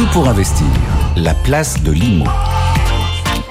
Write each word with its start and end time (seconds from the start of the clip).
Tout 0.00 0.06
pour 0.14 0.28
investir, 0.28 0.66
la 1.14 1.34
place 1.34 1.82
de 1.82 1.92
l'IMO. 1.92 2.24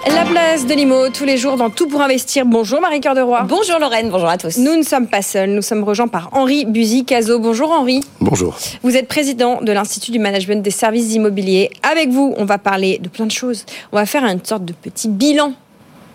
La 0.07 0.25
place 0.25 0.65
de 0.65 0.73
Limo, 0.73 1.09
tous 1.09 1.23
les 1.23 1.37
jours 1.37 1.57
dans 1.57 1.69
Tout 1.69 1.87
pour 1.87 2.01
investir. 2.01 2.43
Bonjour 2.43 2.81
Marie-Cœur 2.81 3.13
de 3.13 3.21
Roy. 3.21 3.43
Bonjour 3.47 3.77
Lorraine, 3.79 4.09
bonjour 4.09 4.29
à 4.29 4.39
tous. 4.39 4.57
Nous 4.57 4.75
ne 4.75 4.81
sommes 4.81 5.05
pas 5.05 5.21
seuls, 5.21 5.51
nous 5.51 5.61
sommes 5.61 5.83
rejoints 5.83 6.07
par 6.07 6.29
Henri 6.31 6.65
Buzy-Cazo. 6.65 7.37
Bonjour 7.37 7.69
Henri. 7.69 7.99
Bonjour. 8.19 8.57
Vous 8.81 8.97
êtes 8.97 9.07
président 9.07 9.61
de 9.61 9.71
l'Institut 9.71 10.09
du 10.09 10.17
management 10.17 10.63
des 10.63 10.71
services 10.71 11.13
immobiliers. 11.13 11.69
Avec 11.83 12.09
vous, 12.09 12.33
on 12.35 12.45
va 12.45 12.57
parler 12.57 12.97
de 12.97 13.09
plein 13.09 13.27
de 13.27 13.31
choses. 13.31 13.67
On 13.91 13.97
va 13.97 14.07
faire 14.07 14.23
une 14.23 14.43
sorte 14.43 14.65
de 14.65 14.73
petit 14.73 15.07
bilan 15.07 15.53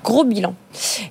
gros 0.04 0.22
bilan. 0.22 0.54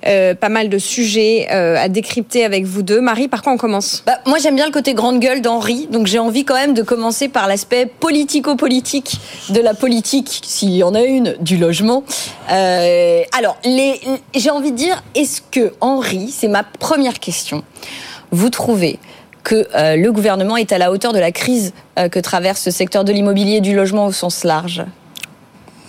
Euh, 0.06 0.34
pas 0.34 0.48
mal 0.48 0.68
de 0.70 0.78
sujets 0.78 1.48
euh, 1.50 1.76
à 1.76 1.88
décrypter 1.88 2.44
avec 2.44 2.64
vous 2.64 2.82
deux. 2.82 3.00
Marie, 3.00 3.28
par 3.28 3.42
quoi 3.42 3.52
on 3.52 3.56
commence? 3.58 4.02
Bah, 4.06 4.18
Moi, 4.24 4.38
j'aime 4.38 4.56
bien 4.56 4.66
le 4.66 4.72
côté 4.72 4.94
grande 4.94 5.20
gueule 5.20 5.42
d'Henri, 5.42 5.88
donc 5.90 6.06
j'ai 6.06 6.18
envie 6.18 6.44
quand 6.44 6.54
même 6.54 6.72
de 6.72 6.82
commencer 6.82 7.28
par 7.28 7.48
l'aspect 7.48 7.86
politico-politique 7.86 9.16
de 9.50 9.60
la 9.60 9.74
politique, 9.74 10.40
s'il 10.44 10.74
y 10.74 10.82
en 10.82 10.94
a 10.94 11.02
une, 11.02 11.34
du 11.40 11.58
logement. 11.58 12.04
Euh, 12.50 13.22
alors, 13.36 13.58
j'ai 13.64 14.50
envie 14.50 14.70
de 14.70 14.76
dire, 14.76 15.02
est-ce 15.14 15.42
que 15.42 15.72
Henri, 15.80 16.30
c'est 16.30 16.48
ma 16.48 16.62
première 16.62 17.18
question, 17.18 17.64
vous 18.30 18.50
trouvez 18.50 18.98
que 19.42 19.66
le 19.74 20.10
gouvernement 20.10 20.56
est 20.56 20.72
à 20.72 20.78
la 20.78 20.90
hauteur 20.90 21.12
de 21.12 21.18
la 21.18 21.30
crise 21.30 21.74
que 22.10 22.18
traverse 22.18 22.62
ce 22.62 22.70
secteur 22.70 23.04
de 23.04 23.12
l'immobilier 23.12 23.56
et 23.56 23.60
du 23.60 23.74
logement 23.76 24.06
au 24.06 24.12
sens 24.12 24.42
large? 24.42 24.84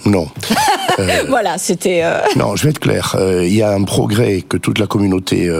Non. 0.05 0.27
Euh, 0.97 1.25
voilà, 1.27 1.57
c'était. 1.57 2.03
Euh, 2.05 2.21
non, 2.37 2.55
je 2.55 2.63
vais 2.63 2.69
être 2.69 2.79
clair. 2.79 3.17
Euh, 3.19 3.45
il 3.45 3.53
y 3.53 3.61
a 3.61 3.73
un 3.73 3.83
progrès 3.83 4.41
que 4.47 4.55
toute 4.55 4.79
la 4.79 4.87
communauté 4.87 5.51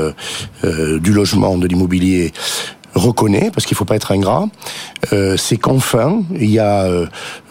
du 0.63 1.11
logement, 1.11 1.57
de 1.57 1.67
l'immobilier 1.67 2.31
reconnaît, 2.93 3.51
parce 3.53 3.65
qu'il 3.65 3.75
faut 3.75 3.83
pas 3.83 3.97
être 3.97 4.13
ingrat, 4.13 4.47
c'est 5.35 5.57
qu'enfin, 5.57 6.21
il 6.39 6.49
y 6.49 6.59
a 6.59 6.87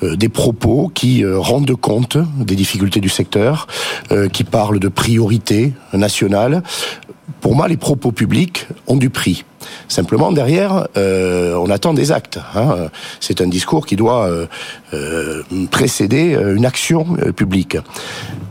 des 0.00 0.30
propos 0.30 0.90
qui 0.94 1.26
rendent 1.26 1.76
compte 1.76 2.16
des 2.38 2.56
difficultés 2.56 3.00
du 3.00 3.10
secteur, 3.10 3.66
qui 4.32 4.44
parlent 4.44 4.80
de 4.80 4.88
priorité 4.88 5.74
nationale. 5.92 6.62
Pour 7.42 7.54
moi, 7.54 7.68
les 7.68 7.76
propos 7.76 8.12
publics 8.12 8.66
ont 8.86 8.96
du 8.96 9.10
prix. 9.10 9.44
Simplement, 9.88 10.32
derrière, 10.32 10.88
euh, 10.96 11.54
on 11.56 11.70
attend 11.70 11.94
des 11.94 12.12
actes. 12.12 12.38
Hein. 12.54 12.88
C'est 13.20 13.40
un 13.40 13.46
discours 13.46 13.86
qui 13.86 13.96
doit 13.96 14.26
euh, 14.26 14.46
euh, 14.92 15.42
précéder 15.70 16.36
une 16.56 16.66
action 16.66 17.04
publique. 17.36 17.76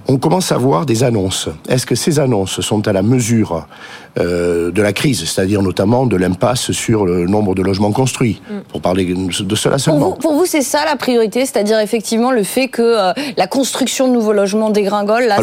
On 0.07 0.17
commence 0.17 0.51
à 0.51 0.57
voir 0.57 0.85
des 0.85 1.03
annonces. 1.03 1.49
Est-ce 1.69 1.85
que 1.85 1.95
ces 1.95 2.19
annonces 2.19 2.59
sont 2.61 2.87
à 2.87 2.93
la 2.93 3.01
mesure 3.01 3.67
de 4.15 4.81
la 4.81 4.93
crise, 4.93 5.27
c'est-à-dire 5.27 5.63
notamment 5.63 6.05
de 6.05 6.15
l'impasse 6.15 6.71
sur 6.71 7.03
le 7.03 7.25
nombre 7.25 7.55
de 7.55 7.63
logements 7.63 7.91
construits, 7.91 8.41
mm. 8.47 8.53
pour 8.69 8.79
parler 8.79 9.11
de 9.11 9.55
cela 9.55 9.79
seulement 9.79 10.11
Pour 10.11 10.33
vous, 10.33 10.45
c'est 10.45 10.61
ça 10.61 10.85
la 10.85 10.95
priorité, 10.97 11.47
c'est-à-dire 11.47 11.79
effectivement 11.79 12.31
le 12.31 12.43
fait 12.43 12.67
que 12.67 13.13
la 13.35 13.47
construction 13.47 14.07
de 14.07 14.13
nouveaux 14.13 14.33
logements 14.33 14.69
dégringole. 14.69 15.23
Là, 15.23 15.39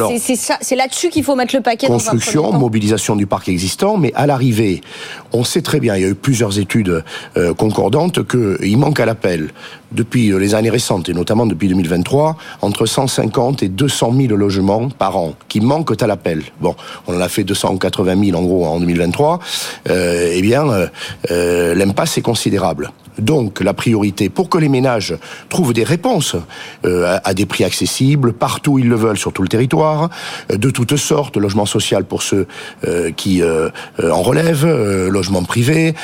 c'est 0.60 0.76
là-dessus 0.76 1.08
qu'il 1.08 1.24
faut 1.24 1.34
mettre 1.34 1.56
le 1.56 1.62
paquet. 1.62 1.88
Construction, 1.88 2.52
mobilisation 2.52 3.16
du 3.16 3.26
parc 3.26 3.48
existant, 3.48 3.96
mais 3.96 4.12
à 4.14 4.26
l'arrivée, 4.26 4.82
on 5.32 5.44
sait 5.44 5.59
très 5.62 5.80
bien, 5.80 5.97
il 5.97 6.03
y 6.03 6.05
a 6.05 6.08
eu 6.08 6.14
plusieurs 6.14 6.58
études 6.58 7.03
euh, 7.36 7.55
concordantes 7.55 8.27
qu'il 8.27 8.78
manque 8.78 9.00
à 9.00 9.06
l'appel 9.06 9.50
depuis 9.92 10.33
euh, 10.33 10.39
les 10.39 10.55
années 10.55 10.70
récentes 10.70 11.08
et 11.08 11.14
notamment 11.14 11.47
depuis 11.47 11.69
2023 11.69 12.36
entre 12.62 12.86
150 12.86 13.62
et 13.62 13.69
200 13.69 14.12
000 14.16 14.36
logements 14.36 14.88
par 14.88 15.16
an 15.16 15.34
qui 15.48 15.61
manquent 15.61 16.00
à 16.03 16.06
l'appel. 16.06 16.42
Bon, 16.61 16.75
on 17.06 17.16
en 17.16 17.20
a 17.20 17.28
fait 17.28 17.44
280 17.44 18.25
000 18.25 18.38
en 18.38 18.42
gros 18.42 18.66
en 18.66 18.81
2023. 18.81 19.41
Euh, 19.88 20.33
eh 20.33 20.42
bien, 20.42 20.66
euh, 21.31 21.75
l'impasse 21.75 22.19
est 22.19 22.22
considérable. 22.22 22.91
Donc 23.19 23.61
la 23.61 23.75
priorité 23.75 24.28
pour 24.28 24.48
que 24.48 24.58
les 24.58 24.69
ménages 24.69 25.14
trouvent 25.48 25.72
des 25.72 25.84
réponses 25.84 26.36
euh, 26.84 27.19
à, 27.25 27.34
des 27.34 27.47
prix 27.47 27.64
accessibles 27.64 28.33
partout 28.33 28.72
où 28.72 28.78
ils 28.78 28.89
le 28.89 28.97
veulent 28.97 29.19
sur 29.19 29.33
tout 29.33 29.42
le 29.42 29.48
territoire, 29.48 30.11
euh, 30.50 30.56
de 30.56 30.70
toutes 30.70 30.97
sortes, 30.97 31.36
logement 31.36 31.66
social 31.66 32.05
pour 32.05 32.22
ceux 32.22 32.47
euh, 32.86 33.10
qui 33.10 33.43
en 33.43 34.22
relèvent, 34.22 34.66
logement 35.09 35.43
privé, 35.43 35.94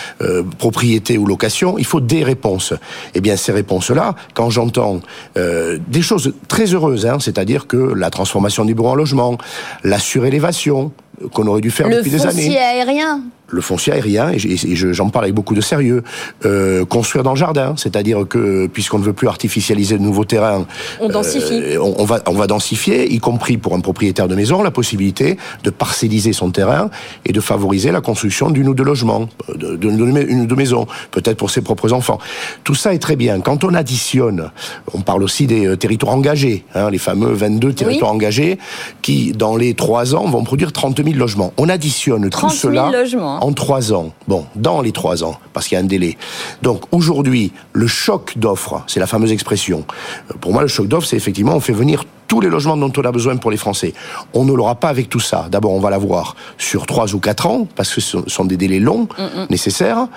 propriété 0.58 1.18
ou 1.18 1.26
location, 1.26 1.78
il 1.78 1.84
faut 1.84 2.00
des 2.00 2.24
réponses. 2.24 2.72
Eh 3.14 3.20
bien 3.20 3.36
ces 3.36 3.52
réponses-là, 3.52 4.14
quand 4.34 4.50
j'entends 4.50 5.00
des 5.36 6.02
choses 6.02 6.32
très 6.48 6.74
heureuses, 6.74 7.06
hein, 7.06 7.18
c'est-à-dire 7.20 7.66
que 7.66 7.76
la 7.76 8.10
transformation 8.10 8.64
du 8.64 8.74
bureau 8.74 8.90
en 8.90 8.94
logement, 8.94 9.38
la 9.84 9.98
surélévation, 9.98 10.92
qu'on 11.32 11.46
aurait 11.46 11.60
dû 11.60 11.70
faire 11.70 11.88
depuis 11.88 12.10
des 12.10 12.26
années. 12.26 12.48
Le 12.48 12.56
aérien 12.56 13.22
le 13.48 13.60
foncier 13.60 13.92
aérien, 13.92 14.30
et 14.32 14.38
j'en 14.74 15.08
parle 15.08 15.26
avec 15.26 15.34
beaucoup 15.34 15.54
de 15.54 15.60
sérieux, 15.60 16.02
euh, 16.44 16.84
construire 16.84 17.22
dans 17.22 17.32
le 17.32 17.36
jardin, 17.36 17.74
c'est-à-dire 17.76 18.26
que 18.28 18.66
puisqu'on 18.66 18.98
ne 18.98 19.04
veut 19.04 19.12
plus 19.12 19.28
artificialiser 19.28 19.98
de 19.98 20.02
nouveaux 20.02 20.24
terrains, 20.24 20.66
on 21.00 21.08
densifie. 21.08 21.60
Euh, 21.62 21.78
on, 21.80 22.04
va, 22.04 22.20
on 22.26 22.32
va 22.32 22.46
densifier, 22.46 23.12
y 23.12 23.18
compris 23.18 23.56
pour 23.56 23.74
un 23.74 23.80
propriétaire 23.80 24.28
de 24.28 24.34
maison, 24.34 24.62
la 24.62 24.70
possibilité 24.70 25.36
de 25.62 25.70
parcelliser 25.70 26.32
son 26.32 26.50
terrain 26.50 26.90
et 27.24 27.32
de 27.32 27.40
favoriser 27.40 27.92
la 27.92 28.00
construction 28.00 28.50
d'une 28.50 28.68
ou 28.68 28.74
deux 28.74 28.84
logements, 28.84 29.28
d'une 29.54 29.96
de, 29.96 30.34
ou 30.34 30.46
deux 30.46 30.56
maisons, 30.56 30.86
peut-être 31.10 31.36
pour 31.36 31.50
ses 31.50 31.60
propres 31.60 31.92
enfants. 31.92 32.18
Tout 32.64 32.74
ça 32.74 32.94
est 32.94 32.98
très 32.98 33.16
bien. 33.16 33.40
Quand 33.40 33.62
on 33.64 33.74
additionne, 33.74 34.50
on 34.92 35.00
parle 35.02 35.22
aussi 35.22 35.46
des 35.46 35.66
euh, 35.66 35.76
territoires 35.76 36.14
engagés, 36.14 36.64
hein, 36.74 36.90
les 36.90 36.98
fameux 36.98 37.32
22 37.32 37.72
territoires 37.74 38.10
engagés, 38.10 38.58
qui 39.02 39.32
dans 39.32 39.56
les 39.56 39.74
trois 39.74 40.14
ans 40.14 40.28
vont 40.28 40.42
produire 40.42 40.72
30 40.72 40.96
000 40.96 41.05
logements. 41.12 41.52
On 41.56 41.68
additionne 41.68 42.28
tout 42.30 42.50
cela. 42.50 42.90
logements 42.90 43.44
en 43.44 43.52
trois 43.52 43.92
ans. 43.92 44.12
Bon, 44.28 44.46
dans 44.54 44.80
les 44.80 44.92
trois 44.92 45.24
ans, 45.24 45.38
parce 45.52 45.68
qu'il 45.68 45.76
y 45.76 45.80
a 45.80 45.84
un 45.84 45.86
délai. 45.86 46.16
Donc 46.62 46.84
aujourd'hui, 46.92 47.52
le 47.72 47.86
choc 47.86 48.34
d'offres, 48.36 48.82
c'est 48.86 49.00
la 49.00 49.06
fameuse 49.06 49.32
expression. 49.32 49.84
Euh, 50.30 50.34
pour 50.40 50.52
moi, 50.52 50.62
le 50.62 50.68
choc 50.68 50.88
d'offres, 50.88 51.06
c'est 51.06 51.16
effectivement, 51.16 51.54
on 51.54 51.60
fait 51.60 51.72
venir 51.72 52.04
tous 52.28 52.40
les 52.40 52.48
logements 52.48 52.76
dont 52.76 52.92
on 52.96 53.02
a 53.02 53.12
besoin 53.12 53.36
pour 53.36 53.50
les 53.50 53.56
Français. 53.56 53.94
On 54.34 54.44
ne 54.44 54.52
l'aura 54.52 54.74
pas 54.74 54.88
avec 54.88 55.08
tout 55.08 55.20
ça. 55.20 55.46
D'abord, 55.50 55.72
on 55.72 55.80
va 55.80 55.90
l'avoir 55.90 56.34
sur 56.58 56.86
trois 56.86 57.14
ou 57.14 57.20
quatre 57.20 57.46
ans, 57.46 57.68
parce 57.76 57.94
que 57.94 58.00
ce 58.00 58.18
sont 58.26 58.44
des 58.44 58.56
délais 58.56 58.80
longs 58.80 59.08
nécessaires 59.48 60.08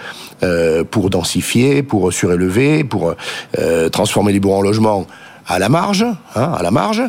euh, 0.42 0.84
pour 0.84 1.10
densifier, 1.10 1.84
pour 1.84 2.12
surélever, 2.12 2.84
pour 2.84 3.14
euh, 3.60 3.90
transformer 3.90 4.34
les 4.34 4.40
bourgs 4.40 4.58
en 4.58 4.62
logements 4.62 5.06
à 5.50 5.58
la 5.58 5.68
marge, 5.68 6.06
hein, 6.36 6.54
à 6.58 6.62
la 6.62 6.72
marge. 6.72 7.02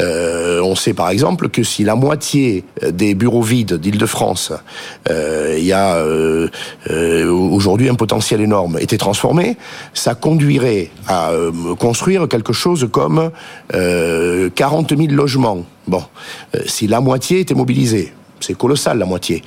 Euh, 0.00 0.60
on 0.60 0.76
sait 0.76 0.92
par 0.92 1.08
exemple 1.08 1.48
que 1.48 1.62
si 1.62 1.82
la 1.82 1.94
moitié 1.94 2.64
des 2.86 3.14
bureaux 3.14 3.42
vides 3.42 3.74
d'Île-de-France, 3.74 4.52
euh, 5.10 5.56
il 5.58 5.64
y 5.64 5.72
a 5.72 5.96
euh, 5.96 6.48
aujourd'hui 7.26 7.88
un 7.88 7.94
potentiel 7.94 8.42
énorme, 8.42 8.78
était 8.78 8.98
transformé, 8.98 9.56
ça 9.94 10.14
conduirait 10.14 10.90
à 11.08 11.30
construire 11.78 12.28
quelque 12.28 12.52
chose 12.52 12.86
comme 12.92 13.30
40 13.72 14.96
000 14.96 15.12
logements. 15.12 15.64
Bon, 15.86 16.02
si 16.66 16.86
la 16.86 17.00
moitié 17.00 17.40
était 17.40 17.54
mobilisée, 17.54 18.12
c'est 18.40 18.56
colossal 18.56 18.98
la 18.98 19.06
moitié. 19.06 19.42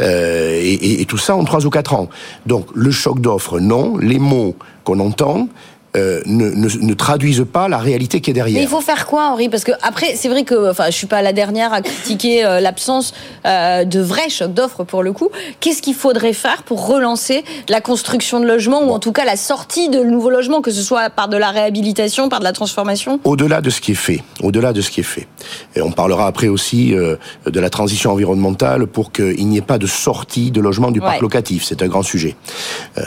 et, 0.00 1.00
et, 1.00 1.04
tout 1.06 1.16
ça 1.16 1.34
en 1.34 1.44
trois 1.44 1.64
ou 1.64 1.70
quatre 1.70 1.94
ans. 1.94 2.10
Donc 2.44 2.66
le 2.74 2.90
choc 2.90 3.20
d'offres, 3.20 3.58
non. 3.58 3.96
Les 3.96 4.18
mots 4.18 4.54
qu'on 4.84 5.00
entend, 5.00 5.48
euh, 5.96 6.20
ne, 6.26 6.50
ne, 6.50 6.68
ne, 6.68 6.94
traduisent 6.94 7.44
pas 7.52 7.68
la 7.68 7.78
réalité 7.78 8.20
qui 8.20 8.30
est 8.30 8.34
derrière. 8.34 8.58
Mais 8.58 8.64
il 8.64 8.68
faut 8.68 8.80
faire 8.80 9.06
quoi, 9.06 9.28
Henri? 9.28 9.48
Parce 9.48 9.62
que 9.62 9.70
après, 9.80 10.16
c'est 10.16 10.28
vrai 10.28 10.42
que, 10.42 10.68
enfin, 10.68 10.86
je 10.86 10.90
suis 10.90 11.06
pas 11.06 11.22
la 11.22 11.32
dernière 11.32 11.72
à 11.72 11.82
critiquer 11.82 12.44
euh, 12.44 12.58
l'absence 12.58 13.14
euh, 13.46 13.84
de 13.84 14.00
vrais 14.00 14.28
chocs 14.28 14.52
d'offres 14.52 14.82
pour 14.82 15.04
le 15.04 15.12
coup. 15.12 15.28
Qu'est-ce 15.60 15.82
qu'il 15.82 15.94
faudrait 15.94 16.32
faire 16.32 16.64
pour 16.64 16.88
relancer 16.88 17.44
la 17.68 17.80
construction 17.80 18.40
de 18.40 18.44
logements 18.44 18.82
ou 18.82 18.90
en 18.90 18.98
tout 18.98 19.12
cas 19.12 19.24
la 19.24 19.36
sortie 19.36 19.88
de 19.88 20.02
nouveaux 20.02 20.30
logements, 20.30 20.62
que 20.62 20.72
ce 20.72 20.82
soit 20.82 21.10
par 21.10 21.28
de 21.28 21.36
la 21.36 21.50
réhabilitation, 21.50 22.28
par 22.28 22.40
de 22.40 22.44
la 22.44 22.52
transformation? 22.52 23.20
Au-delà 23.22 23.60
de 23.60 23.70
ce 23.70 23.80
qui 23.80 23.92
est 23.92 23.94
fait, 23.94 24.20
au-delà 24.42 24.72
de 24.72 24.80
ce 24.80 24.90
qui 24.90 24.98
est 24.98 25.04
fait. 25.04 25.28
Et 25.76 25.80
on 25.80 25.92
parlera 25.92 26.26
après 26.26 26.48
aussi 26.48 26.92
de 26.92 27.60
la 27.60 27.70
transition 27.70 28.10
environnementale 28.10 28.88
pour 28.88 29.12
qu'il 29.12 29.46
n'y 29.46 29.58
ait 29.58 29.62
pas 29.62 29.78
de 29.78 29.86
sortie 29.86 30.50
de 30.50 30.60
logements 30.60 30.90
du 30.90 31.00
parc 31.00 31.20
locatif. 31.20 31.62
C'est 31.64 31.82
un 31.82 31.88
grand 31.88 32.02
sujet. 32.02 32.34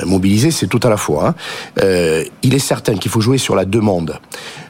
mobiliser, 0.05 0.51
c'est 0.51 0.67
tout 0.67 0.79
à 0.83 0.89
la 0.89 0.97
fois. 0.97 1.35
Hein. 1.79 2.23
il 2.43 2.55
est 2.55 2.59
certain 2.59 2.76
qu'il 2.81 3.11
faut 3.11 3.21
jouer 3.21 3.37
sur 3.37 3.55
la 3.55 3.65
demande. 3.65 4.19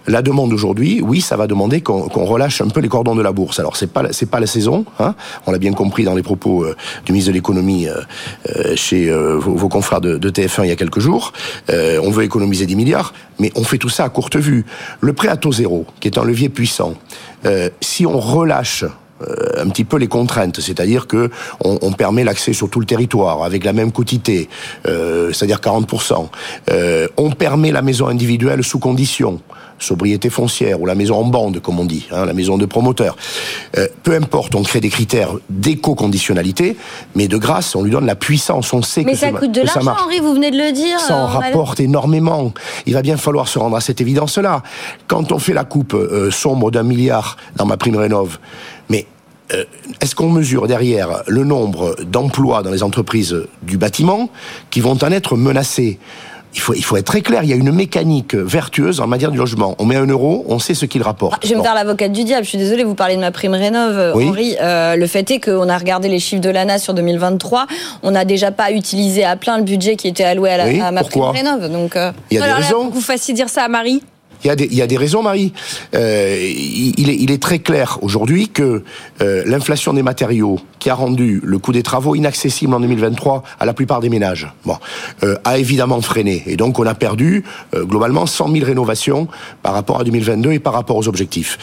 La 0.07 0.21
demande 0.21 0.53
aujourd'hui, 0.53 1.01
oui, 1.03 1.19
ça 1.19 1.35
va 1.35 1.47
demander 1.47 1.81
qu'on 1.81 2.25
relâche 2.25 2.61
un 2.61 2.69
peu 2.69 2.79
les 2.79 2.87
cordons 2.87 3.15
de 3.15 3.21
la 3.21 3.31
bourse. 3.31 3.59
Alors 3.59 3.75
c'est 3.75 3.91
pas 3.91 4.03
c'est 4.11 4.29
pas 4.29 4.39
la 4.39 4.47
saison, 4.47 4.85
hein 4.99 5.15
on 5.45 5.51
l'a 5.51 5.57
bien 5.57 5.73
compris 5.73 6.03
dans 6.03 6.15
les 6.15 6.23
propos 6.23 6.63
euh, 6.63 6.75
du 7.05 7.11
ministre 7.11 7.31
de 7.31 7.35
l'économie 7.35 7.87
euh, 7.87 8.01
euh, 8.55 8.75
chez 8.75 9.11
vos, 9.11 9.67
confrères 9.67 10.01
de, 10.01 10.17
de, 10.17 10.29
TF1 10.29 10.63
il 10.63 10.69
y 10.69 10.71
a 10.71 10.75
quelques 10.75 10.99
jours. 10.99 11.33
on 11.69 12.09
veut 12.09 12.23
économiser 12.23 12.65
10 12.65 12.75
milliards, 12.75 13.13
mais 13.39 13.51
on 13.55 13.63
fait 13.63 13.77
tout 13.77 13.89
ça 13.89 14.05
à 14.05 14.09
courte 14.09 14.37
vue. 14.37 14.65
Le 15.01 15.13
prêt 15.13 15.27
à 15.27 15.37
taux 15.37 15.51
zéro, 15.51 15.85
qui 15.99 16.07
est 16.07 16.17
un 16.17 16.23
levier 16.23 16.49
puissant, 16.49 16.93
si 17.81 18.05
on 18.05 18.19
relâche 18.19 18.85
euh, 19.21 19.63
un 19.63 19.69
petit 19.69 19.83
peu 19.83 19.97
les 19.97 20.07
contraintes, 20.07 20.59
c'est-à-dire 20.59 21.07
que 21.07 21.29
on, 21.63 21.79
on 21.81 21.91
permet 21.91 22.23
l'accès 22.23 22.53
sur 22.53 22.69
tout 22.69 22.79
le 22.79 22.85
territoire 22.85 23.43
avec 23.43 23.63
la 23.63 23.73
même 23.73 23.91
quotité, 23.91 24.47
euh, 24.85 25.31
c'est-à-dire 25.33 25.59
40%. 25.59 26.29
Euh, 26.69 27.07
on 27.17 27.31
permet 27.31 27.71
la 27.71 27.81
maison 27.81 28.07
individuelle 28.07 28.63
sous 28.63 28.79
condition 28.79 29.41
sobriété 29.79 30.29
foncière 30.29 30.81
ou 30.81 30.85
la 30.85 30.95
maison 30.95 31.17
en 31.17 31.23
bande, 31.25 31.59
comme 31.59 31.79
on 31.79 31.85
dit, 31.85 32.07
hein, 32.11 32.25
la 32.25 32.33
maison 32.33 32.57
de 32.57 32.65
promoteur. 32.65 33.15
Euh, 33.77 33.87
peu 34.03 34.15
importe, 34.15 34.55
on 34.55 34.63
crée 34.63 34.79
des 34.79 34.89
critères 34.89 35.31
d'éco-conditionnalité, 35.49 36.77
mais 37.15 37.27
de 37.27 37.37
grâce, 37.37 37.75
on 37.75 37.83
lui 37.83 37.91
donne 37.91 38.05
la 38.05 38.15
puissance, 38.15 38.73
on 38.73 38.81
sait 38.81 39.03
Mais 39.03 39.13
que 39.13 39.17
ça 39.17 39.31
coûte 39.31 39.51
de 39.51 39.61
l'argent, 39.61 39.83
marche. 39.83 40.01
Henri, 40.03 40.19
vous 40.19 40.33
venez 40.33 40.51
de 40.51 40.57
le 40.57 40.71
dire. 40.71 40.99
Ça 40.99 41.15
en 41.15 41.23
euh, 41.23 41.25
rapporte 41.25 41.79
énormément. 41.79 42.53
Il 42.85 42.93
va 42.93 43.01
bien 43.01 43.17
falloir 43.17 43.47
se 43.47 43.59
rendre 43.59 43.75
à 43.75 43.81
cette 43.81 44.01
évidence-là. 44.01 44.63
Quand 45.07 45.31
on 45.31 45.39
fait 45.39 45.53
la 45.53 45.63
coupe 45.63 45.93
euh, 45.93 46.31
sombre 46.31 46.71
d'un 46.71 46.83
milliard 46.83 47.37
dans 47.55 47.65
ma 47.65 47.77
prime 47.77 47.97
rénov, 47.97 48.39
mais 48.89 49.05
euh, 49.53 49.63
est-ce 50.01 50.15
qu'on 50.15 50.29
mesure 50.29 50.67
derrière 50.67 51.23
le 51.27 51.43
nombre 51.43 51.95
d'emplois 52.03 52.63
dans 52.63 52.71
les 52.71 52.83
entreprises 52.83 53.35
du 53.63 53.77
bâtiment 53.77 54.29
qui 54.69 54.81
vont 54.81 54.97
en 55.01 55.11
être 55.11 55.37
menacés? 55.37 55.99
Il 56.57 56.59
faut, 56.61 56.73
il 56.73 56.83
faut 56.83 56.97
être 56.97 57.05
très 57.05 57.21
clair, 57.21 57.43
il 57.43 57.49
y 57.49 57.53
a 57.53 57.55
une 57.55 57.71
mécanique 57.71 58.33
vertueuse 58.33 58.99
en 58.99 59.05
matière 59.07 59.29
du 59.31 59.37
logement. 59.37 59.75
On 59.77 59.85
met 59.85 59.95
un 59.95 60.07
euro, 60.07 60.43
on 60.49 60.57
sait 60.59 60.73
ce 60.73 60.85
qu'il 60.85 61.03
rapporte. 61.03 61.35
Ah, 61.35 61.39
Je 61.43 61.49
vais 61.49 61.55
me 61.55 61.61
faire 61.61 61.75
l'avocate 61.75 62.11
du 62.11 62.23
diable. 62.23 62.43
Je 62.43 62.49
suis 62.49 62.57
désolée, 62.57 62.83
vous 62.83 62.95
parlez 62.95 63.15
de 63.15 63.21
ma 63.21 63.29
prime 63.31 63.53
rénov, 63.53 63.97
euh, 63.97 64.13
Oui. 64.15 64.27
Henri. 64.27 64.55
Euh, 64.59 64.95
le 64.95 65.05
fait 65.07 65.29
est 65.31 65.39
qu'on 65.39 65.69
a 65.69 65.77
regardé 65.77 66.09
les 66.09 66.19
chiffres 66.19 66.41
de 66.41 66.49
l'ANA 66.49 66.79
sur 66.79 66.93
2023. 66.95 67.67
On 68.03 68.11
n'a 68.11 68.25
déjà 68.25 68.51
pas 68.51 68.71
utilisé 68.71 69.23
à 69.23 69.35
plein 69.35 69.57
le 69.57 69.63
budget 69.63 69.95
qui 69.95 70.07
était 70.07 70.23
alloué 70.23 70.49
à, 70.49 70.57
la- 70.57 70.65
Oui, 70.65 70.81
à 70.81 70.91
ma 70.91 71.03
prime 71.03 71.21
rénov. 71.23 71.71
Donc, 71.71 71.95
euh, 71.95 72.11
Il 72.31 72.35
y 72.35 72.37
a 72.37 72.41
des 72.41 72.47
Alors 72.47 72.59
là, 72.59 72.65
raisons. 72.65 72.89
que 72.89 72.93
vous 72.95 73.01
fassiez 73.01 73.33
dire 73.35 73.49
ça 73.49 73.63
à 73.63 73.67
Marie. 73.67 74.01
Il 74.43 74.47
y, 74.47 74.49
a 74.49 74.55
des, 74.55 74.65
il 74.65 74.75
y 74.75 74.81
a 74.81 74.87
des 74.87 74.97
raisons, 74.97 75.23
Marie. 75.23 75.53
Euh, 75.95 76.37
il, 76.39 77.09
est, 77.09 77.15
il 77.15 77.31
est 77.31 77.41
très 77.41 77.59
clair 77.59 77.99
aujourd'hui 78.01 78.49
que 78.49 78.83
euh, 79.21 79.43
l'inflation 79.45 79.93
des 79.93 80.03
matériaux, 80.03 80.59
qui 80.79 80.89
a 80.89 80.95
rendu 80.95 81.41
le 81.43 81.57
coût 81.57 81.71
des 81.71 81.83
travaux 81.83 82.15
inaccessible 82.15 82.73
en 82.73 82.79
2023 82.79 83.43
à 83.59 83.65
la 83.65 83.73
plupart 83.73 83.99
des 83.99 84.09
ménages, 84.09 84.51
bon, 84.65 84.77
euh, 85.23 85.35
a 85.43 85.57
évidemment 85.57 86.01
freiné. 86.01 86.43
Et 86.45 86.55
donc, 86.55 86.79
on 86.79 86.85
a 86.85 86.95
perdu 86.95 87.43
euh, 87.75 87.83
globalement 87.83 88.25
100 88.25 88.51
000 88.51 88.65
rénovations 88.65 89.27
par 89.63 89.73
rapport 89.73 89.99
à 89.99 90.03
2022 90.03 90.51
et 90.51 90.59
par 90.59 90.73
rapport 90.73 90.97
aux 90.97 91.07
objectifs. 91.07 91.57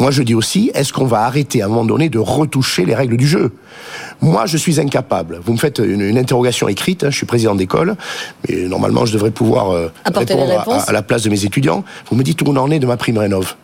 Moi, 0.00 0.10
je 0.10 0.22
dis 0.22 0.34
aussi, 0.34 0.70
est-ce 0.74 0.92
qu'on 0.92 1.04
va 1.06 1.20
arrêter 1.20 1.62
à 1.62 1.66
un 1.66 1.68
moment 1.68 1.84
donné 1.84 2.08
de 2.08 2.18
retoucher 2.18 2.84
les 2.84 2.94
règles 2.94 3.16
du 3.16 3.26
jeu? 3.26 3.52
Moi, 4.20 4.46
je 4.46 4.56
suis 4.56 4.80
incapable. 4.80 5.40
Vous 5.44 5.52
me 5.52 5.58
faites 5.58 5.78
une, 5.78 6.00
une 6.00 6.18
interrogation 6.18 6.68
écrite, 6.68 7.04
hein, 7.04 7.10
je 7.10 7.16
suis 7.16 7.26
président 7.26 7.54
d'école, 7.54 7.94
mais 8.48 8.62
normalement, 8.62 9.06
je 9.06 9.12
devrais 9.12 9.30
pouvoir 9.30 9.70
euh, 9.70 9.92
répondre 10.04 10.52
à- 10.68 10.88
à, 10.88 10.92
la 10.92 11.02
place 11.02 11.22
de 11.22 11.30
mes 11.30 11.44
étudiants. 11.44 11.84
Vous 12.10 12.16
me 12.16 12.22
dites 12.24 12.42
où 12.42 12.44
on 12.48 12.56
en 12.56 12.70
est 12.70 12.78
de 12.80 12.86
ma 12.86 12.96
prime 12.96 13.18
rénov. 13.18 13.54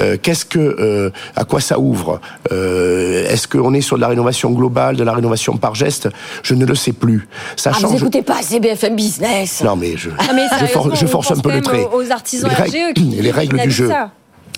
Euh, 0.00 0.16
Qu'est-ce 0.20 0.44
que, 0.44 0.58
euh, 0.58 1.10
à 1.36 1.44
quoi 1.44 1.60
ça 1.60 1.78
ouvre? 1.78 2.20
Euh, 2.52 3.28
Est-ce 3.28 3.48
qu'on 3.48 3.74
est 3.74 3.80
sur 3.80 3.96
de 3.96 4.00
la 4.00 4.08
rénovation 4.08 4.50
globale, 4.50 4.96
de 4.96 5.02
la 5.04 5.12
rénovation 5.12 5.56
par 5.56 5.74
geste? 5.74 6.08
Je 6.42 6.54
ne 6.54 6.64
le 6.64 6.74
sais 6.74 6.92
plus. 6.92 7.28
Ça 7.56 7.70
ah, 7.72 7.76
vous 7.78 7.88
change. 7.88 8.00
écoutez 8.00 8.22
pas 8.22 8.38
assez 8.38 8.60
BFM 8.60 8.96
Business. 8.96 9.62
Non, 9.64 9.76
mais 9.76 9.96
je, 9.96 10.10
Ah, 10.18 10.32
mais 10.34 10.44
je, 10.44 10.66
for- 10.66 10.82
sérieusement, 10.84 10.94
je 10.94 11.04
on 11.04 11.08
force 11.08 11.30
un 11.32 11.36
peu 11.40 11.52
le 11.52 11.60
trait. 11.62 11.86
aux 11.92 12.10
artisans 12.10 12.50
les 12.50 13.30
règles, 13.30 13.56
les 13.56 13.62
qui 13.62 13.68
du 13.68 13.72
jeu. 13.74 13.88
ça. 13.88 14.10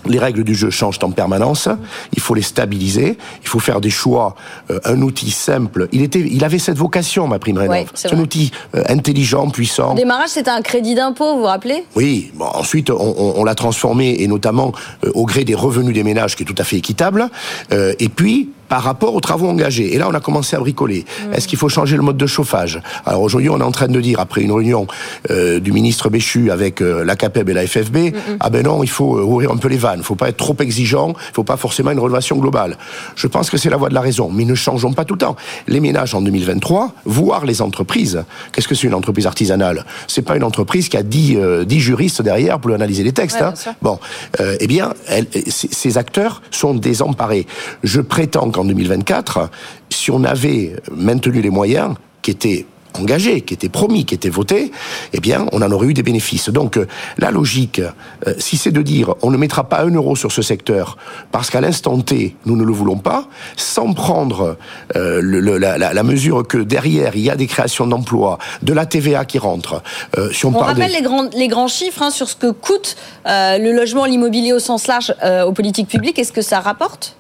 Les 0.07 0.19
règles 0.19 0.43
du 0.45 0.55
jeu 0.55 0.71
changent 0.71 0.99
en 1.03 1.11
permanence. 1.13 1.69
Il 2.15 2.21
faut 2.21 2.35
les 2.35 2.43
stabiliser. 2.43 3.17
Il 3.43 3.49
faut 3.49 3.61
faire 3.61 3.81
des 3.81 3.91
choix. 3.91 4.35
Euh, 4.71 4.81
un 4.85 5.01
outil 5.03 5.31
simple. 5.31 5.89
Il 5.93 6.03
était, 6.03 6.21
il 6.21 6.45
avait 6.45 6.59
cette 6.59 6.77
vocation, 6.79 7.29
ma 7.29 7.39
prime 7.39 7.59
rénov. 7.59 7.71
Ouais, 7.77 7.87
c'est 7.95 8.13
un 8.13 8.19
outil 8.19 8.51
euh, 8.75 8.83
intelligent, 8.89 9.49
puissant. 9.51 9.93
Au 9.93 9.97
démarrage, 9.97 10.31
c'était 10.31 10.51
un 10.51 10.63
crédit 10.63 10.95
d'impôt, 10.95 11.35
vous 11.35 11.41
vous 11.41 11.47
rappelez? 11.47 11.85
Oui, 11.95 12.31
bon, 12.35 12.47
ensuite 12.47 12.91
on, 12.91 12.97
on- 13.01 13.35
on 13.41 13.45
l'a 13.45 13.55
transformé 13.55 14.17
et 14.19 14.27
notamment 14.27 14.73
euh, 15.05 15.11
au 15.15 15.25
gré 15.25 15.45
des 15.45 15.55
revenus 15.55 15.95
des 15.95 16.03
ménages 16.03 16.37
qui 16.37 16.43
est 16.43 16.47
tout 16.47 16.55
à 16.59 16.65
fait 16.65 16.77
équitable. 16.77 17.29
Euh, 17.73 17.95
et 18.01 18.09
puis 18.09 18.51
par 18.73 18.85
rapport 18.85 19.15
aux 19.15 19.21
travaux 19.21 19.49
engagés. 19.51 19.95
Et 19.95 19.99
là, 19.99 20.09
on 20.09 20.15
a 20.15 20.21
commencé 20.21 20.57
à 20.57 20.59
bricoler. 20.59 21.05
Est-ce 21.35 21.47
qu'il 21.47 21.59
faut 21.59 21.69
changer 21.69 21.95
le 21.95 22.03
mode 22.03 22.17
de 22.17 22.27
chauffage? 22.27 22.81
Alors 23.05 23.21
aujourd'hui, 23.21 23.51
on 23.51 23.61
est 23.61 23.63
en 23.63 23.71
train 23.71 23.87
de 23.87 24.01
dire, 24.01 24.19
après 24.19 24.41
une 24.41 24.51
réunion 24.51 24.87
euh, 25.31 25.61
du 25.61 25.73
ministre 25.73 26.09
Béchu 26.09 26.51
avec 26.51 26.81
euh, 26.81 27.05
la 27.05 27.15
CAPEB 27.15 27.51
et 27.51 27.53
la 27.53 27.67
FFB, 27.67 27.99
ah 28.41 28.49
ben 28.49 28.65
non, 28.65 28.83
il 28.83 28.89
faut 28.89 29.19
euh, 29.19 29.25
ouvrir 29.25 29.51
un 29.51 29.59
peu 29.59 29.69
les 29.69 29.77
vannes. 29.77 29.97
Il 29.97 29.99
ne 29.99 30.05
faut 30.05 30.15
pas 30.15 30.31
être 30.31 30.39
trop 30.39 30.57
exigeant. 30.59 31.09
Il 31.09 31.33
ne 31.33 31.35
faut 31.35 31.45
pas 31.45 31.59
forcément 31.59 31.91
une 31.91 31.99
rénovation 31.99 32.39
globale. 32.39 32.79
Je 33.15 33.27
pense 33.27 33.51
que 33.51 33.59
c'est 33.59 33.69
la 33.69 33.77
voie 33.77 33.91
de 33.91 33.95
la 33.95 34.01
raison. 34.01 34.31
Mais 34.33 34.47
ne 34.47 34.55
changeons 34.55 34.95
pas 34.95 35.05
tout 35.05 35.17
le 35.17 35.21
temps. 35.21 35.37
Les 35.69 35.81
ménages 35.81 36.15
en 36.15 36.23
2023, 36.23 36.95
voire 37.05 37.45
les 37.45 37.61
entreprises. 37.61 38.25
Qu'est-ce 38.55 38.69
que 38.69 38.75
c'est 38.75 38.87
une 38.87 38.95
entreprise 38.95 39.27
artisanale? 39.27 39.85
C'est 40.07 40.23
pas 40.23 40.35
une 40.35 40.45
entreprise 40.45 40.89
qui 40.89 40.97
a 40.97 41.03
10, 41.03 41.37
euh, 41.37 41.65
10 41.67 41.79
juristes 41.79 42.23
derrière 42.23 42.59
pour 42.59 42.73
analyser 42.73 43.05
les 43.05 43.13
textes. 43.13 43.37
Ouais, 43.43 43.49
hein. 43.67 43.75
Bon, 43.83 43.99
euh, 44.41 44.57
eh 44.61 44.67
bien, 44.67 44.95
elle- 45.09 45.27
ces 45.51 45.69
ces 45.71 45.99
acteurs 45.99 46.41
sont 46.51 46.73
désemparés. 46.73 47.47
Je 47.83 48.01
prétends 48.01 48.51
qu'en 48.51 48.62
2024, 48.65 49.51
si 49.91 50.11
on 50.11 50.25
avait 50.25 50.77
maintenu 50.91 51.41
les 51.41 51.51
moyens 51.51 51.95
qui 52.23 52.31
étaient 52.31 52.67
engagés, 53.01 53.41
qui 53.41 53.55
étaient 53.55 53.71
promis, 53.71 54.05
qui 54.05 54.15
étaient 54.15 54.29
votés, 54.29 54.71
eh 55.15 55.21
bien, 55.21 55.47
on 55.53 55.63
en 55.63 55.73
aurait 55.73 55.87
eu 55.87 55.95
des 55.95 56.03
bénéfices. 56.03 56.51
Donc, 56.51 56.77
euh, 56.77 56.87
la 57.17 57.31
logique, 57.31 57.79
euh, 57.81 58.35
si 58.39 58.59
c'est 58.59 58.71
de 58.71 58.83
dire 58.83 59.15
on 59.23 59.31
ne 59.31 59.39
mettra 59.39 59.65
pas 59.67 59.81
un 59.81 59.89
euro 59.95 60.15
sur 60.15 60.31
ce 60.31 60.43
secteur 60.43 60.99
parce 61.31 61.49
qu'à 61.49 61.63
l'instant 61.63 61.99
T, 62.01 62.37
nous 62.45 62.55
ne 62.55 62.65
le 62.65 62.73
voulons 62.73 62.99
pas, 62.99 63.29
sans 63.57 63.95
prendre 63.95 64.59
euh, 64.95 65.21
le- 65.23 65.57
la, 65.57 65.79
la- 65.79 65.95
la 65.95 66.03
mesure 66.03 66.47
que 66.47 66.59
derrière, 66.59 67.17
il 67.17 67.23
y 67.23 67.31
a 67.31 67.35
des 67.35 67.47
créations 67.47 67.87
d'emplois, 67.87 68.37
de 68.63 68.75
la 68.75 68.85
TVA 68.85 69.25
qui 69.25 69.39
rentre. 69.39 69.83
euh, 70.19 70.31
si 70.31 70.45
on, 70.45 70.51
On 70.51 70.53
parle 70.53 70.75
des- 70.75 70.83
rappelle 70.83 70.95
les 70.95 71.03
grands, 71.03 71.31
les 71.35 71.49
grands 71.49 71.69
chiffres 71.69 72.03
hein, 72.03 72.11
sur 72.11 72.29
ce 72.29 72.37
que 72.37 72.51
coûte 72.51 72.97
euh, 73.27 73.57
le 73.57 73.73
logement, 73.73 74.05
l'immobilier 74.05 74.53
au 74.53 74.59
sens 74.59 74.87
large 74.87 75.15
aux 75.47 75.53
politiques 75.53 75.89
publiques. 75.89 76.19
Est-ce 76.19 76.33
que 76.33 76.43
ça 76.43 76.61
rapporte? 76.61 77.17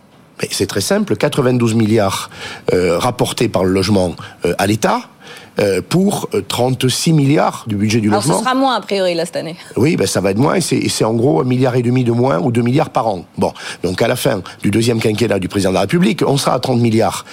C'est 0.50 0.67
très 0.67 0.81
simple, 0.81 1.17
92 1.17 1.75
milliards 1.75 2.31
euh, 2.73 2.99
rapportés 2.99 3.49
par 3.49 3.65
le 3.65 3.71
logement 3.73 4.15
euh, 4.44 4.55
à 4.59 4.67
l'État 4.67 5.00
euh, 5.59 5.81
pour 5.87 6.29
euh, 6.35 6.43
36 6.47 7.12
milliards 7.12 7.65
du 7.67 7.77
budget 7.77 8.00
du 8.00 8.09
Alors 8.09 8.23
ce 8.23 8.29
logement. 8.29 8.43
sera 8.43 8.55
moins 8.55 8.75
a 8.75 8.81
priori 8.81 9.15
là 9.15 9.25
cette 9.27 9.37
année. 9.37 9.56
Oui, 9.77 9.97
ben 9.97 10.06
ça 10.06 10.21
va 10.21 10.31
être 10.31 10.39
moins, 10.39 10.55
et 10.55 10.61
c'est- 10.61 10.77
et 10.79 10.89
c'est 10.89 11.05
en 11.05 11.12
gros 11.15 11.41
un 11.41 11.44
milliard 11.44 11.77
et 11.77 11.83
demi 11.83 12.05
de 12.05 12.12
moins 12.12 12.39
ou 12.39 12.50
2 12.50 12.62
milliards 12.62 12.91
par 12.91 13.06
an. 13.06 13.25
Bon, 13.39 13.53
donc 13.85 14.00
à 14.03 14.09
la 14.09 14.17
fin 14.17 14.43
du 14.62 14.71
deuxième 14.71 14.99
quinquennat 15.00 15.39
du 15.39 15.49
président 15.49 15.71
de 15.71 15.75
la 15.75 15.83
République, 15.83 16.23
on 16.27 16.37
sera 16.39 16.55
à 16.55 16.59
30 16.59 16.81
milliards. 16.81 17.25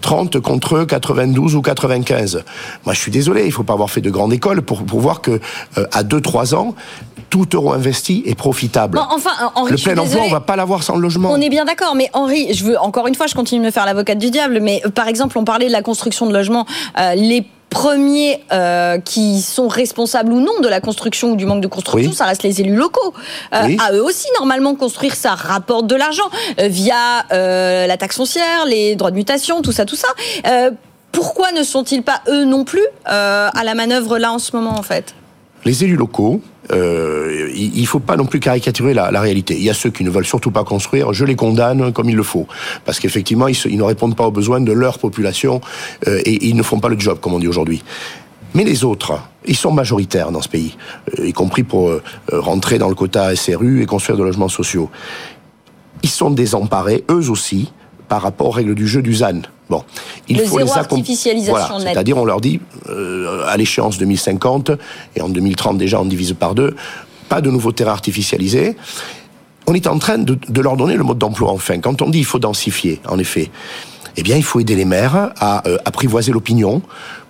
30 0.00 0.40
contre 0.40 0.84
92 0.84 1.54
ou 1.56 1.62
95. 1.62 2.44
Moi, 2.84 2.94
je 2.94 3.00
suis 3.00 3.10
désolé, 3.10 3.44
il 3.46 3.52
faut 3.52 3.62
pas 3.64 3.72
avoir 3.72 3.90
fait 3.90 4.00
de 4.00 4.10
grande 4.10 4.32
école 4.32 4.62
pour, 4.62 4.84
pour 4.84 5.00
voir 5.00 5.20
que 5.20 5.40
euh, 5.78 5.86
à 5.92 6.02
2-3 6.02 6.54
ans, 6.54 6.74
tout 7.30 7.46
euro 7.54 7.72
investi 7.72 8.22
est 8.26 8.34
profitable. 8.36 8.98
Bon, 8.98 9.04
enfin, 9.10 9.30
euh, 9.42 9.48
Henri, 9.56 9.72
le 9.72 9.78
plein 9.78 9.98
emploi, 9.98 10.22
on 10.24 10.30
va 10.30 10.40
pas 10.40 10.56
l'avoir 10.56 10.82
sans 10.82 10.94
le 10.96 11.02
logement. 11.02 11.30
On 11.32 11.40
est 11.40 11.48
bien 11.48 11.64
d'accord, 11.64 11.94
mais 11.96 12.08
Henri, 12.12 12.54
je 12.54 12.64
veux 12.64 12.78
encore 12.78 13.08
une 13.08 13.14
fois, 13.14 13.26
je 13.26 13.34
continue 13.34 13.60
de 13.60 13.66
me 13.66 13.70
faire 13.72 13.84
l'avocate 13.86 14.18
du 14.18 14.30
diable, 14.30 14.60
mais 14.62 14.80
euh, 14.86 14.90
par 14.90 15.08
exemple, 15.08 15.36
on 15.38 15.44
parlait 15.44 15.66
de 15.66 15.72
la 15.72 15.82
construction 15.82 16.26
de 16.26 16.32
logements, 16.32 16.66
euh, 16.98 17.14
les 17.14 17.44
premiers 17.68 18.42
euh, 18.52 18.98
qui 18.98 19.42
sont 19.42 19.66
responsables 19.68 20.32
ou 20.32 20.40
non 20.40 20.60
de 20.62 20.68
la 20.68 20.80
construction 20.80 21.32
ou 21.32 21.36
du 21.36 21.44
manque 21.46 21.60
de 21.60 21.66
construction, 21.66 22.10
Oui. 22.10 22.16
ça 22.16 22.24
reste 22.24 22.42
les 22.44 22.60
élus 22.60 22.76
locaux. 22.76 23.12
Euh, 23.52 23.62
Oui. 23.66 23.76
À 23.84 23.92
eux 23.92 24.02
aussi, 24.02 24.26
normalement, 24.38 24.74
construire, 24.76 25.14
ça 25.14 25.34
rapporte 25.34 25.86
de 25.86 25.96
l'argent 25.96 26.22
euh, 26.60 26.68
via 26.68 27.24
la 27.30 27.96
taxe 27.98 28.16
foncière, 28.16 28.64
les 28.66 28.94
droits 28.96 29.10
de 29.10 29.16
mutation, 29.16 29.62
tout 29.62 29.72
ça, 29.72 29.84
tout 29.86 29.96
ça. 29.96 30.08
Euh, 30.46 30.70
pourquoi 31.12 31.52
ne 31.52 31.62
sont-ils 31.62 32.02
pas 32.02 32.20
eux 32.28 32.44
non 32.44 32.64
plus 32.64 32.86
euh, 33.08 33.48
à 33.52 33.64
la 33.64 33.74
manœuvre 33.74 34.18
là 34.18 34.32
en 34.32 34.38
ce 34.38 34.54
moment 34.54 34.78
en 34.78 34.82
fait? 34.82 35.14
Les 35.64 35.82
élus 35.82 35.96
locaux, 35.96 36.42
euh, 36.72 37.50
il 37.54 37.80
ne 37.80 37.86
faut 37.86 37.98
pas 37.98 38.16
non 38.16 38.26
plus 38.26 38.38
caricaturer 38.38 38.94
la, 38.94 39.20
réalité. 39.20 39.54
Il 39.54 39.64
y 39.64 39.70
a 39.70 39.74
ceux 39.74 39.90
qui 39.90 40.04
ne 40.04 40.10
veulent 40.10 40.26
surtout 40.26 40.52
pas 40.52 40.62
construire, 40.62 41.12
je 41.12 41.24
les 41.24 41.34
condamne 41.34 41.92
comme 41.92 42.08
il 42.08 42.14
le 42.14 42.22
faut. 42.22 42.46
Parce 42.84 43.00
qu'effectivement, 43.00 43.48
ils, 43.48 43.76
ne 43.76 43.82
répondent 43.82 44.14
pas 44.14 44.26
aux 44.26 44.30
besoins 44.30 44.60
de 44.60 44.72
leur 44.72 45.00
population 45.00 45.60
et 46.06 46.46
ils 46.46 46.54
ne 46.54 46.62
font 46.62 46.78
pas 46.78 46.88
le 46.88 46.98
job, 47.00 47.18
comme 47.20 47.34
on 47.34 47.40
dit 47.40 47.48
aujourd'hui. 47.48 47.82
Mais 48.54 48.62
les 48.62 48.84
autres, 48.84 49.18
ils 49.44 49.56
sont 49.56 49.72
majoritaires 49.72 50.30
dans 50.30 50.40
ce 50.40 50.48
pays, 50.48 50.76
y 51.18 51.32
compris 51.32 51.64
pour 51.64 51.90
rentrer 52.30 52.78
dans 52.78 52.88
le 52.88 52.94
quota 52.94 53.34
SRU 53.34 53.82
et 53.82 53.86
construire 53.86 54.16
de 54.16 54.22
logements 54.22 54.48
sociaux. 54.48 54.88
Ils 56.04 56.10
sont 56.10 56.30
désemparés, 56.30 57.04
eux 57.10 57.28
aussi, 57.30 57.72
par 58.08 58.22
rapport 58.22 58.48
aux 58.48 58.52
règles 58.52 58.74
du 58.74 58.86
jeu 58.86 59.02
du 59.02 59.14
ZAN. 59.14 59.42
Bon, 59.68 59.82
il 60.28 60.38
Le 60.38 60.44
faut 60.44 60.58
zéro 60.58 60.70
les 60.70 60.78
artificialisation 60.78 61.52
Voilà, 61.52 61.90
c'est-à-dire 61.90 62.16
on 62.16 62.24
leur 62.24 62.40
dit 62.40 62.60
euh, 62.88 63.44
à 63.48 63.56
l'échéance 63.56 63.98
2050 63.98 64.70
et 65.16 65.20
en 65.22 65.28
2030 65.28 65.76
déjà 65.78 66.00
on 66.00 66.04
divise 66.04 66.34
par 66.34 66.54
deux, 66.54 66.76
pas 67.28 67.40
de 67.40 67.50
nouveaux 67.50 67.72
terrains 67.72 67.92
artificialisés. 67.92 68.76
On 69.66 69.74
est 69.74 69.88
en 69.88 69.98
train 69.98 70.18
de, 70.18 70.38
de 70.48 70.60
leur 70.60 70.76
donner 70.76 70.94
le 70.94 71.02
mode 71.02 71.18
d'emploi 71.18 71.50
enfin. 71.50 71.80
Quand 71.80 72.00
on 72.00 72.10
dit 72.10 72.20
il 72.20 72.24
faut 72.24 72.38
densifier, 72.38 73.00
en 73.08 73.18
effet, 73.18 73.50
eh 74.16 74.22
bien 74.22 74.36
il 74.36 74.44
faut 74.44 74.60
aider 74.60 74.76
les 74.76 74.84
maires 74.84 75.32
à 75.40 75.66
euh, 75.66 75.78
apprivoiser 75.84 76.30
l'opinion 76.30 76.82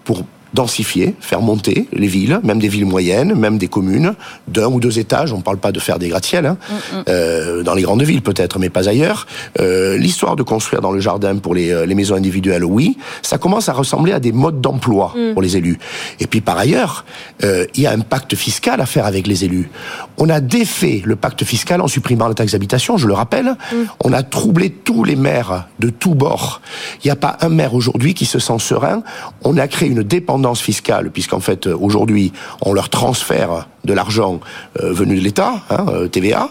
pour 0.05 0.25
densifier, 0.57 1.15
faire 1.21 1.43
monter 1.43 1.87
les 1.93 2.09
villes, 2.09 2.41
même 2.43 2.59
des 2.59 2.69
villes 2.69 2.87
moyennes, 2.87 3.35
même 3.35 3.59
des 3.59 3.69
communes, 3.69 4.15
d'un 4.49 4.67
ou 4.67 4.81
deux 4.81 4.99
étages. 4.99 5.33
On 5.33 5.39
ne 5.39 5.43
parle 5.43 5.59
pas 5.59 5.71
de 5.71 5.79
faire 5.79 5.99
des 5.99 6.09
gratte-ciels, 6.09 6.47
hein, 6.47 6.57
mm, 6.69 6.75
mm. 6.75 7.03
euh, 7.09 7.63
dans 7.63 7.75
les 7.75 7.83
grandes 7.83 8.03
villes 8.03 8.23
peut-être, 8.23 8.59
mais 8.59 8.71
pas 8.71 8.89
ailleurs. 8.89 9.27
Euh, 9.61 9.97
l'histoire 9.97 10.35
de 10.35 10.43
construire 10.43 10.81
dans 10.81 10.93
le 10.93 11.01
jardin 11.01 11.37
pour 11.37 11.55
les, 11.55 11.87
les, 11.87 11.95
maisons 11.95 12.17
individuelles, 12.17 12.65
oui, 12.65 12.97
ça 13.23 13.39
commence 13.39 13.69
à 13.69 13.75
ressembler 13.75 14.13
à 14.13 14.21
des 14.21 14.33
modes 14.33 14.61
d'emploi 14.61 15.13
mm. 15.15 15.35
pour 15.35 15.43
les 15.43 15.57
élus. 15.57 15.79
Et 16.19 16.27
puis 16.27 16.41
par 16.41 16.59
ailleurs, 16.59 17.05
il 17.43 17.81
y 17.81 17.87
a 17.87 17.93
un 17.93 18.01
pacte 18.01 18.35
fiscal 18.35 18.81
à 18.81 18.87
faire 18.87 19.07
avec 19.07 19.27
les 19.27 19.45
élus. 19.45 19.71
On 20.19 20.29
a 20.31 20.41
défait 20.41 21.03
le 21.05 21.17
pacte 21.17 21.45
fiscal 21.45 21.81
en 21.81 21.89
supprimant 21.89 22.29
la 22.29 22.35
taxe 22.35 22.53
d'habitation, 22.53 22.97
je 22.97 23.07
le 23.07 23.15
rappelle. 23.15 23.57
On 24.03 24.13
a 24.13 24.23
troublé 24.23 24.71
tous 24.71 25.05
les 25.05 25.17
maires 25.17 25.69
de 25.79 25.91
tous 25.91 26.15
bords. 26.15 26.61
Il 27.05 27.09
n'y 27.09 27.11
a 27.11 27.17
pas 27.17 27.37
un 27.41 27.51
maire 27.51 27.75
aujourd'hui 27.75 28.15
qui 28.15 28.25
se 28.25 28.39
sent 28.39 28.59
serein. 28.59 29.03
On 29.45 29.57
a 29.59 29.69
créé 29.69 29.89
une 29.89 30.03
dépendance 30.03 30.46
fiscale, 30.55 31.11
puisqu'en 31.11 31.41
fait, 31.41 31.67
aujourd'hui, 31.67 32.33
on 32.63 32.73
leur 32.73 32.89
transfère 32.89 33.69
de 33.85 33.93
l'argent 33.93 34.41
euh, 34.83 34.93
venu 34.93 35.17
de 35.17 35.21
l'État, 35.21 35.55
hein, 35.71 35.87
euh, 35.89 36.09
TVA, 36.09 36.51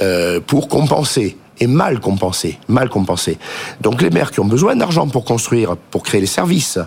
euh, 0.00 0.40
pour 0.40 0.68
compenser 0.68 1.36
et 1.60 1.66
mal 1.66 2.00
compensé, 2.00 2.58
mal 2.68 2.88
compensé. 2.88 3.38
Donc 3.82 4.00
les 4.00 4.08
maires 4.08 4.30
qui 4.30 4.40
ont 4.40 4.46
besoin 4.46 4.74
d'argent 4.76 5.06
pour 5.06 5.24
construire, 5.26 5.76
pour 5.76 6.02
créer 6.02 6.20
les 6.20 6.26
services, 6.26 6.78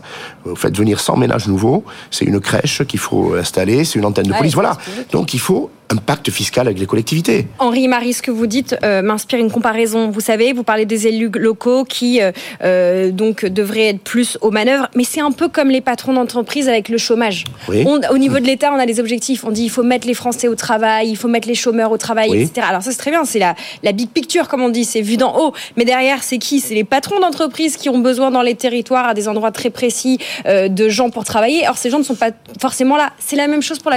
vous 0.46 0.56
faites 0.56 0.76
venir 0.76 1.00
100 1.00 1.18
ménages 1.18 1.48
nouveaux, 1.48 1.84
c'est 2.10 2.26
une 2.26 2.40
crèche 2.40 2.84
qu'il 2.86 3.00
faut 3.00 3.36
installer, 3.36 3.86
c'est 3.86 4.00
une 4.00 4.06
antenne 4.06 4.26
de 4.26 4.34
police, 4.34 4.56
voilà. 4.56 4.78
Donc 5.12 5.36
il 5.36 5.40
faut 5.40 5.70
un 5.94 5.98
pacte 5.98 6.30
fiscal 6.32 6.68
avec 6.68 6.80
les 6.80 6.86
collectivités. 6.86 7.48
Henri 7.60 7.88
Marie, 7.88 8.14
ce 8.14 8.22
que 8.22 8.32
vous 8.32 8.48
dites 8.48 8.76
euh, 8.84 9.02
m'inspire 9.02 9.40
une 9.40 9.52
comparaison. 9.52 10.10
Vous 10.10 10.22
savez, 10.22 10.54
vous 10.54 10.64
parlez 10.64 10.86
des 10.86 11.08
élus 11.08 11.30
locaux 11.36 11.84
qui 11.84 12.22
euh, 12.22 12.32
euh, 12.64 13.12
donc 13.12 13.46
devraient 13.46 13.90
être 13.90 14.02
plus 14.02 14.38
aux 14.42 14.52
manœuvres, 14.52 14.90
mais 14.96 15.04
c'est 15.04 15.22
un 15.22 15.32
peu 15.32 15.48
comme 15.48 15.70
les 15.70 15.82
patrons 15.82 16.14
d'entreprise 16.14 16.68
avec 16.68 16.90
le 16.90 16.98
chômage. 16.98 17.46
au 17.68 18.18
niveau 18.18 18.40
de 18.40 18.46
l'État, 18.46 18.72
on 18.74 18.80
a 18.80 18.86
des 18.86 19.00
objectifs. 19.00 19.44
On 19.46 19.52
dit 19.52 19.64
il 19.64 19.70
faut 19.70 19.84
mettre 19.84 20.08
les 20.08 20.14
Français 20.14 20.48
au 20.48 20.56
travail, 20.56 21.10
il 21.10 21.16
faut 21.16 21.28
mettre 21.28 21.48
les 21.48 21.56
chômeurs 21.56 21.92
au 21.92 21.98
travail, 21.98 22.34
etc. 22.34 22.68
Alors 22.70 22.82
ça 22.82 22.92
c'est 22.92 22.98
très 22.98 23.12
bien, 23.12 23.26
c'est 23.26 23.40
la, 23.40 23.56
la 23.84 23.92
big 23.92 24.10
picture 24.10 24.48
comme 24.48 24.62
on 24.62 24.70
dit, 24.70 24.86
c'est 24.86 25.02
vu 25.02 25.18
d'en 25.18 25.38
haut. 25.38 25.54
Mais 25.78 25.86
derrière, 25.86 26.24
c'est 26.24 26.40
qui? 26.40 26.60
C'est 26.60 26.76
les 26.76 26.84
patrons 26.84 27.20
d'entreprise 27.20 27.78
qui 27.78 27.90
ont 27.90 28.00
besoin 28.00 28.32
dans 28.32 28.42
les 28.42 28.56
territoires 28.56 29.08
à 29.08 29.14
des 29.14 29.28
endroits 29.28 29.52
très 29.52 29.70
précis 29.70 30.18
de 30.46 30.90
gens 30.90 31.10
pour 31.10 31.24
travailler. 31.24 31.68
Or 31.70 31.78
ces 31.78 31.90
gens 31.90 32.00
ne 32.00 32.04
sont 32.04 32.16
pas 32.16 32.32
forcément 32.60 32.98
là. 32.98 33.12
C'est 33.20 33.36
la 33.36 33.48
même 33.48 33.62
chose 33.62 33.80
pour 33.80 33.92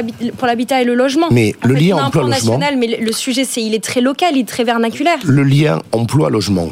l'habitat 0.46 0.82
et 0.82 0.84
le 0.84 0.94
logement. 0.94 1.28
Mais 1.30 1.54
le 1.62 1.74
lien 1.88 2.04
emploi-logement. 2.04 2.58
mais 2.78 2.98
le 3.00 3.12
sujet, 3.12 3.44
c'est 3.44 3.62
il 3.62 3.74
est 3.74 3.82
très 3.82 4.00
local, 4.00 4.30
il 4.34 4.40
est 4.40 4.48
très 4.48 4.64
vernaculaire. 4.64 5.18
Le 5.24 5.42
lien 5.42 5.80
emploi-logement, 5.92 6.68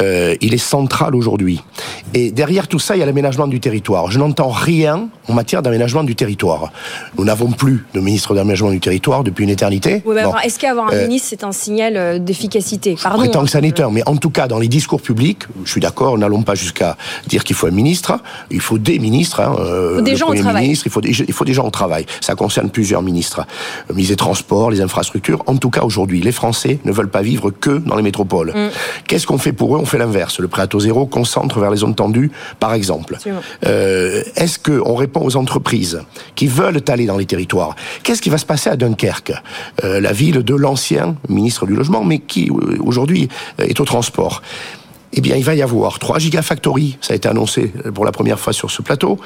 euh, 0.00 0.34
il 0.40 0.52
est 0.52 0.58
central 0.58 1.14
aujourd'hui. 1.14 1.62
Et 2.14 2.30
derrière 2.30 2.68
tout 2.68 2.78
ça, 2.78 2.96
il 2.96 3.00
y 3.00 3.02
a 3.02 3.06
l'aménagement 3.06 3.46
du 3.46 3.60
territoire. 3.60 4.10
Je 4.10 4.18
n'entends 4.18 4.50
rien 4.50 5.08
en 5.28 5.32
matière 5.32 5.62
d'aménagement 5.62 6.04
du 6.04 6.14
territoire. 6.14 6.72
Nous 7.16 7.24
n'avons 7.24 7.50
plus 7.50 7.84
de 7.94 8.00
ministre 8.00 8.34
d'aménagement 8.34 8.70
du 8.70 8.80
territoire 8.80 9.24
depuis 9.24 9.44
une 9.44 9.50
éternité. 9.50 10.02
Est-ce 10.44 10.58
qu'avoir 10.58 10.88
un 10.88 10.92
euh, 10.92 11.02
ministre, 11.02 11.28
c'est 11.30 11.44
un 11.44 11.52
signal 11.52 11.96
euh, 11.96 12.18
d'efficacité? 12.18 12.96
Pardon. 13.02 13.20
Prétend 13.20 13.44
que 13.44 13.50
sanitaire, 13.50 13.90
mais 13.90 14.02
en 14.06 14.16
tout 14.16 14.30
cas, 14.30 14.48
dans 14.48 14.58
les 14.58 14.68
discours 14.68 15.00
publics, 15.00 15.42
je 15.64 15.70
suis 15.70 15.80
d'accord, 15.80 16.18
n'allons 16.18 16.42
pas 16.42 16.54
jusqu'à 16.54 16.96
dire 17.26 17.44
qu'il 17.44 17.56
faut 17.56 17.66
un 17.66 17.70
ministre. 17.70 18.18
Il 18.50 18.60
faut 18.60 18.78
des 18.78 18.98
ministres. 18.98 19.40
Hein, 19.40 19.56
il 19.58 19.96
faut 19.96 20.02
des 20.02 20.16
gens 20.16 20.28
au 20.28 20.34
travail. 20.34 20.70
il, 20.70 20.90
faut 20.90 21.00
des, 21.00 21.10
il 21.10 21.32
faut 21.32 21.44
des 21.44 21.54
gens 21.54 21.66
au 21.66 21.70
travail. 21.70 22.06
Ça 22.20 22.34
concerne 22.34 22.70
plusieurs 22.70 23.02
ministres. 23.02 23.46
Ministre 23.90 24.12
des 24.12 24.16
Transports, 24.16 24.35
les 24.70 24.80
infrastructures. 24.80 25.42
En 25.46 25.56
tout 25.56 25.70
cas, 25.70 25.82
aujourd'hui, 25.82 26.20
les 26.20 26.32
Français 26.32 26.78
ne 26.84 26.92
veulent 26.92 27.10
pas 27.10 27.22
vivre 27.22 27.50
que 27.50 27.78
dans 27.78 27.96
les 27.96 28.02
métropoles. 28.02 28.52
Mm. 28.54 28.68
Qu'est-ce 29.06 29.26
qu'on 29.26 29.38
fait 29.38 29.52
pour 29.52 29.76
eux? 29.76 29.80
On 29.80 29.86
fait 29.86 29.98
l'inverse. 29.98 30.40
Le 30.40 30.48
prêt 30.48 30.62
à 30.62 30.66
taux 30.66 30.80
zéro 30.80 31.06
concentre 31.06 31.60
vers 31.60 31.70
les 31.70 31.78
zones 31.78 31.94
tendues, 31.94 32.30
par 32.60 32.74
exemple. 32.74 33.18
Euh, 33.64 34.22
Est-ce 34.36 34.58
qu'on 34.58 34.94
répond 34.94 35.24
aux 35.24 35.36
entreprises 35.36 36.00
qui 36.34 36.46
veulent 36.46 36.82
aller 36.88 37.06
dans 37.06 37.16
les 37.16 37.26
territoires? 37.26 37.74
Qu'est-ce 38.02 38.22
qui 38.22 38.30
va 38.30 38.38
se 38.38 38.46
passer 38.46 38.70
à 38.70 38.76
Dunkerque? 38.76 39.32
Euh, 39.84 40.00
La 40.00 40.12
ville 40.12 40.42
de 40.42 40.54
l'ancien 40.54 41.16
ministre 41.28 41.66
du 41.66 41.74
Logement, 41.74 42.04
mais 42.04 42.18
qui 42.18 42.50
euh, 42.50 42.76
aujourd'hui 42.80 43.28
est 43.58 43.80
au 43.80 43.84
transport 43.84 44.42
eh 45.12 45.20
bien, 45.20 45.36
il 45.36 45.44
va 45.44 45.54
y 45.54 45.62
avoir 45.62 45.98
3 45.98 46.18
gigafactories, 46.18 46.98
ça 47.00 47.12
a 47.12 47.16
été 47.16 47.28
annoncé 47.28 47.72
pour 47.94 48.04
la 48.04 48.12
première 48.12 48.38
fois 48.38 48.52
sur 48.52 48.70
ce 48.70 48.82
plateau. 48.82 49.18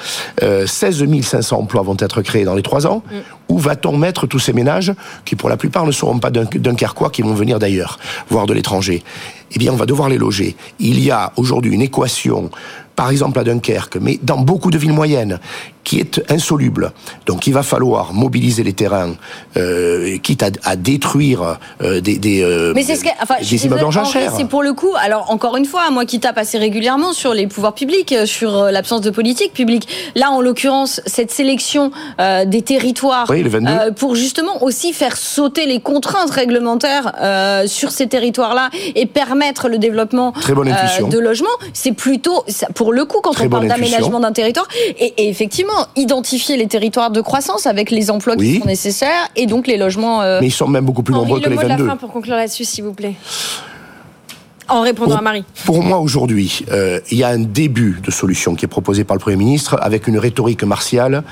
Euh, 0.42 0.66
16 0.66 1.04
500 1.22 1.58
emplois 1.58 1.82
vont 1.82 1.96
être 1.98 2.22
créés 2.22 2.44
dans 2.44 2.54
les 2.54 2.62
3 2.62 2.86
ans. 2.86 3.02
Mm. 3.10 3.16
Où 3.48 3.58
va-t-on 3.58 3.96
mettre 3.96 4.26
tous 4.26 4.38
ces 4.38 4.52
ménages 4.52 4.92
qui, 5.24 5.36
pour 5.36 5.48
la 5.48 5.56
plupart, 5.56 5.86
ne 5.86 5.92
seront 5.92 6.18
pas 6.18 6.30
dunkerquois, 6.30 7.10
qui 7.10 7.22
vont 7.22 7.34
venir 7.34 7.58
d'ailleurs, 7.58 7.98
voire 8.28 8.46
de 8.46 8.54
l'étranger? 8.54 9.02
Eh 9.52 9.58
bien, 9.58 9.72
on 9.72 9.76
va 9.76 9.86
devoir 9.86 10.08
les 10.08 10.18
loger. 10.18 10.56
Il 10.78 11.00
y 11.00 11.10
a 11.10 11.32
aujourd'hui 11.36 11.74
une 11.74 11.82
équation 11.82 12.50
par 13.00 13.08
exemple 13.10 13.38
à 13.38 13.44
Dunkerque, 13.44 13.96
mais 13.98 14.18
dans 14.22 14.36
beaucoup 14.36 14.70
de 14.70 14.76
villes 14.76 14.92
moyennes, 14.92 15.40
qui 15.84 15.98
est 16.00 16.22
insoluble. 16.30 16.92
Donc 17.26 17.46
il 17.46 17.54
va 17.54 17.62
falloir 17.62 18.12
mobiliser 18.12 18.62
les 18.62 18.72
terrains, 18.72 19.14
euh, 19.56 20.18
quitte 20.18 20.44
à, 20.64 20.76
détruire 20.76 21.58
euh, 21.82 22.00
des, 22.00 22.18
des, 22.18 22.42
euh, 22.42 22.72
mais 22.74 22.82
c'est 22.82 22.96
ce 22.96 23.04
que, 23.04 23.10
enfin, 23.22 23.36
des 23.40 23.66
immeubles 23.66 23.84
en 23.84 24.04
C'est 24.04 24.48
pour 24.48 24.62
le 24.62 24.72
coup, 24.72 24.92
alors 25.00 25.30
encore 25.30 25.56
une 25.56 25.64
fois, 25.64 25.90
moi 25.90 26.04
qui 26.04 26.20
tape 26.20 26.38
assez 26.38 26.58
régulièrement 26.58 27.12
sur 27.12 27.34
les 27.34 27.46
pouvoirs 27.46 27.74
publics, 27.74 28.14
sur 28.26 28.64
l'absence 28.64 29.00
de 29.00 29.10
politique 29.10 29.52
publique, 29.52 29.88
là 30.14 30.30
en 30.30 30.40
l'occurrence, 30.40 31.00
cette 31.06 31.30
sélection 31.30 31.90
des 32.46 32.62
territoires 32.62 33.26
oui, 33.28 33.44
pour 33.96 34.14
justement 34.14 34.62
aussi 34.62 34.92
faire 34.92 35.16
sauter 35.16 35.66
les 35.66 35.80
contraintes 35.80 36.30
réglementaires 36.30 37.12
sur 37.66 37.90
ces 37.90 38.06
territoires-là 38.06 38.70
et 38.94 39.06
permettre 39.06 39.68
le 39.68 39.78
développement 39.78 40.32
de 40.32 41.18
logements, 41.18 41.48
c'est 41.72 41.92
plutôt, 41.92 42.44
pour 42.74 42.92
le 42.92 43.04
coup, 43.04 43.20
quand 43.22 43.40
on 43.40 43.48
parle 43.48 43.68
d'aménagement 43.68 44.20
d'un 44.20 44.32
territoire, 44.32 44.68
et, 44.98 45.14
et 45.16 45.28
effectivement, 45.28 45.69
identifier 45.96 46.56
les 46.56 46.66
territoires 46.66 47.10
de 47.10 47.20
croissance 47.20 47.66
avec 47.66 47.90
les 47.90 48.10
emplois 48.10 48.36
qui 48.36 48.58
sont 48.58 48.66
nécessaires 48.66 49.28
et 49.36 49.46
donc 49.46 49.66
les 49.66 49.76
logements. 49.76 50.22
Euh, 50.22 50.38
Mais 50.40 50.48
ils 50.48 50.52
sont 50.52 50.68
même 50.68 50.84
beaucoup 50.84 51.02
plus 51.02 51.14
nombreux 51.14 51.40
que 51.40 51.48
les 51.48 51.56
22. 51.56 51.62
Le 51.62 51.68
mot 51.68 51.78
de 51.78 51.84
la 51.84 51.90
fin 51.90 51.96
pour 51.96 52.12
conclure 52.12 52.36
là-dessus, 52.36 52.64
s'il 52.64 52.84
vous 52.84 52.92
plaît. 52.92 53.14
En 54.70 54.82
répondant 54.82 55.16
à 55.16 55.20
Marie. 55.20 55.44
Pour 55.64 55.82
moi, 55.82 55.98
aujourd'hui, 55.98 56.64
euh, 56.70 57.00
il 57.10 57.18
y 57.18 57.24
a 57.24 57.28
un 57.28 57.40
début 57.40 58.00
de 58.04 58.10
solution 58.12 58.54
qui 58.54 58.64
est 58.64 58.68
proposé 58.68 59.02
par 59.02 59.16
le 59.16 59.20
Premier 59.20 59.36
ministre 59.36 59.76
avec 59.82 60.06
une 60.06 60.16
rhétorique 60.16 60.62
martiale 60.62 61.24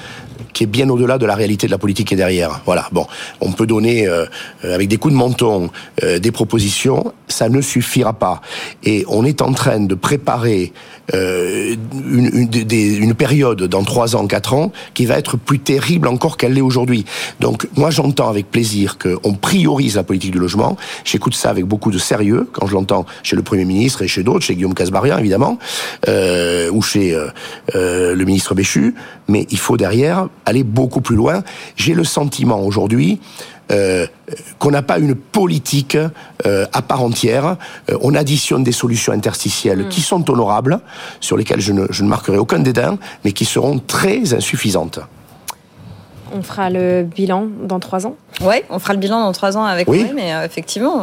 qui 0.52 0.64
est 0.64 0.66
bien 0.66 0.88
au-delà 0.88 1.18
de 1.18 1.26
la 1.26 1.36
réalité 1.36 1.68
de 1.68 1.70
la 1.70 1.78
politique 1.78 2.08
qui 2.08 2.14
est 2.14 2.16
derrière. 2.16 2.60
Voilà. 2.66 2.88
Bon, 2.90 3.06
on 3.40 3.52
peut 3.52 3.66
donner 3.66 4.08
euh, 4.08 4.26
avec 4.64 4.88
des 4.88 4.96
coups 4.96 5.14
de 5.14 5.18
menton 5.18 5.70
des 6.02 6.30
propositions, 6.32 7.12
ça 7.28 7.48
ne 7.48 7.60
suffira 7.60 8.12
pas. 8.12 8.40
Et 8.82 9.04
on 9.08 9.24
est 9.24 9.42
en 9.42 9.52
train 9.52 9.80
de 9.80 9.94
préparer 9.94 10.72
euh, 11.14 11.74
une, 11.92 12.30
une, 12.34 13.02
une, 13.02 13.14
période 13.14 13.62
dans 13.62 13.82
trois 13.82 14.14
ans, 14.14 14.26
quatre 14.26 14.52
ans, 14.52 14.72
qui 14.92 15.06
va 15.06 15.18
être 15.18 15.38
plus 15.38 15.58
terrible 15.58 16.06
encore 16.06 16.36
qu'elle 16.36 16.52
l'est 16.52 16.60
aujourd'hui. 16.60 17.06
Donc 17.40 17.66
moi 17.76 17.90
j'entends 17.90 18.28
avec 18.28 18.50
plaisir 18.50 18.98
qu'on 18.98 19.32
priorise 19.32 19.96
la 19.96 20.02
politique 20.02 20.32
du 20.32 20.38
logement. 20.38 20.76
J'écoute 21.04 21.34
ça 21.34 21.48
avec 21.48 21.64
beaucoup 21.64 21.90
de 21.90 21.98
sérieux 21.98 22.46
quand 22.52 22.66
je 22.66 22.74
l'entends 22.74 23.06
chez 23.28 23.36
le 23.36 23.42
Premier 23.42 23.64
ministre 23.64 24.02
et 24.02 24.08
chez 24.08 24.22
d'autres, 24.22 24.44
chez 24.44 24.54
Guillaume 24.54 24.74
Casbarian 24.74 25.18
évidemment, 25.18 25.58
euh, 26.08 26.70
ou 26.70 26.82
chez 26.82 27.14
euh, 27.14 27.28
euh, 27.74 28.14
le 28.14 28.24
ministre 28.24 28.54
Béchu. 28.54 28.94
Mais 29.28 29.46
il 29.50 29.58
faut 29.58 29.76
derrière 29.76 30.28
aller 30.46 30.64
beaucoup 30.64 31.00
plus 31.00 31.16
loin. 31.16 31.42
J'ai 31.76 31.94
le 31.94 32.04
sentiment 32.04 32.60
aujourd'hui 32.60 33.20
euh, 33.70 34.06
qu'on 34.58 34.70
n'a 34.70 34.80
pas 34.80 34.98
une 34.98 35.14
politique 35.14 35.98
euh, 36.46 36.64
à 36.72 36.80
part 36.80 37.02
entière. 37.02 37.58
Euh, 37.90 37.98
on 38.00 38.14
additionne 38.14 38.64
des 38.64 38.72
solutions 38.72 39.12
interstitielles 39.12 39.80
mm. 39.80 39.88
qui 39.90 40.00
sont 40.00 40.30
honorables, 40.30 40.80
sur 41.20 41.36
lesquelles 41.36 41.60
je 41.60 41.74
ne, 41.74 41.86
je 41.90 42.02
ne 42.02 42.08
marquerai 42.08 42.38
aucun 42.38 42.60
dédain, 42.60 42.96
mais 43.24 43.32
qui 43.32 43.44
seront 43.44 43.78
très 43.78 44.32
insuffisantes. 44.32 45.00
On 46.34 46.42
fera 46.42 46.70
le 46.70 47.02
bilan 47.02 47.46
dans 47.62 47.78
trois 47.78 48.06
ans? 48.06 48.16
Oui, 48.40 48.56
on 48.70 48.78
fera 48.78 48.94
le 48.94 49.00
bilan 49.00 49.20
dans 49.20 49.32
trois 49.32 49.58
ans 49.58 49.64
avec 49.64 49.86
oui. 49.88 50.06
mais 50.14 50.32
effectivement 50.44 51.02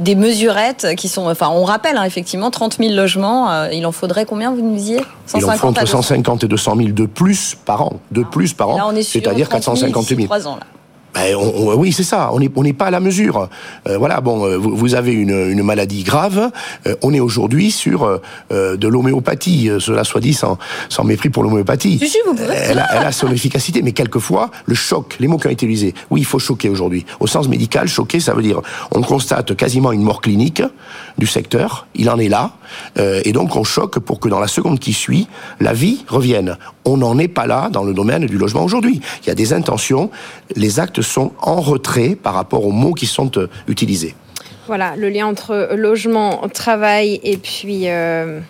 des 0.00 0.14
mesurettes 0.14 0.96
qui 0.96 1.08
sont. 1.08 1.28
Enfin, 1.28 1.48
on 1.50 1.64
rappelle 1.64 1.96
hein, 1.96 2.04
effectivement 2.04 2.50
30 2.50 2.78
000 2.78 2.94
logements. 2.94 3.64
il 3.66 3.86
en 3.86 3.92
faudrait 3.92 4.24
combien 4.24 4.50
vous 4.50 4.62
nous 4.62 4.74
disiez? 4.74 5.00
150 5.26 5.34
Il 5.34 5.44
en 5.44 5.56
faut 5.56 5.66
entre 5.68 5.86
150 5.86 6.44
et 6.44 6.48
200 6.48 6.76
000 6.76 6.88
de 6.90 7.06
plus 7.06 7.56
par 7.64 7.82
an, 7.82 8.00
de 8.10 8.22
plus 8.22 8.52
par 8.54 8.70
an. 8.70 8.92
C'est-à-dire 9.02 9.48
450 9.48 10.04
000. 10.04 10.22
3 10.24 10.48
ans 10.48 10.56
là. 10.56 10.66
Ben, 11.14 11.34
oui, 11.34 11.92
c'est 11.92 12.04
ça. 12.04 12.30
On 12.32 12.40
n'est 12.40 12.50
on 12.54 12.62
pas 12.72 12.86
à 12.86 12.90
la 12.90 13.00
mesure. 13.00 13.48
Euh, 13.88 13.98
voilà. 13.98 14.20
Bon, 14.20 14.46
euh, 14.46 14.56
vous, 14.56 14.94
avez 14.94 15.12
une, 15.12 15.50
une, 15.50 15.62
maladie 15.62 16.02
grave. 16.02 16.50
Euh, 16.86 16.94
on 17.02 17.12
est 17.12 17.20
aujourd'hui 17.20 17.70
sur 17.70 18.20
de 18.50 18.88
l'homéopathie. 18.88 19.70
Cela 19.78 20.04
soit 20.04 20.20
dit 20.20 20.34
sans, 20.34 20.58
sans 20.88 21.04
mépris 21.04 21.30
pour 21.30 21.42
l'homéopathie. 21.42 21.98
Si, 21.98 22.08
si, 22.08 22.18
elle, 22.38 22.78
a, 22.78 22.86
elle 22.96 23.06
a 23.06 23.12
son 23.12 23.30
efficacité, 23.30 23.82
mais 23.82 23.92
quelquefois 23.92 24.50
le 24.66 24.74
choc, 24.74 25.16
les 25.20 25.28
mots 25.28 25.38
qui 25.38 25.46
ont 25.46 25.50
été 25.50 25.66
utilisés. 25.66 25.94
Oui, 26.10 26.20
il 26.20 26.26
faut 26.26 26.38
choquer 26.38 26.68
aujourd'hui. 26.68 27.04
Au 27.18 27.26
sens 27.26 27.48
médical, 27.48 27.88
choquer, 27.88 28.20
ça 28.20 28.34
veut 28.34 28.42
dire 28.42 28.60
on 28.92 29.02
constate 29.02 29.54
quasiment 29.56 29.92
une 29.92 30.02
mort 30.02 30.20
clinique 30.20 30.62
du 31.18 31.26
secteur. 31.26 31.86
Il 31.94 32.08
en 32.08 32.18
est 32.18 32.28
là, 32.28 32.52
et 32.96 33.32
donc 33.32 33.56
on 33.56 33.64
choque 33.64 33.98
pour 33.98 34.20
que 34.20 34.28
dans 34.28 34.40
la 34.40 34.48
seconde 34.48 34.78
qui 34.78 34.92
suit, 34.92 35.28
la 35.60 35.72
vie 35.72 36.04
revienne. 36.08 36.56
On 36.90 36.96
n'en 36.96 37.18
est 37.18 37.28
pas 37.28 37.46
là 37.46 37.68
dans 37.70 37.84
le 37.84 37.94
domaine 37.94 38.26
du 38.26 38.36
logement 38.36 38.64
aujourd'hui. 38.64 39.00
Il 39.22 39.28
y 39.28 39.30
a 39.30 39.34
des 39.36 39.52
intentions, 39.52 40.10
les 40.56 40.80
actes 40.80 41.02
sont 41.02 41.30
en 41.40 41.60
retrait 41.60 42.16
par 42.20 42.34
rapport 42.34 42.66
aux 42.66 42.72
mots 42.72 42.94
qui 42.94 43.06
sont 43.06 43.30
euh, 43.38 43.46
utilisés. 43.68 44.16
Voilà, 44.66 44.96
le 44.96 45.08
lien 45.08 45.26
entre 45.28 45.70
logement, 45.76 46.48
travail 46.52 47.20
et 47.22 47.36
puis 47.36 47.82
euh, 47.88 48.40